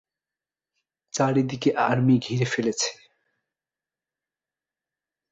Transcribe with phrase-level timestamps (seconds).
[1.13, 2.89] চারদিকে আর্মি ঘিরে ফেলেছে।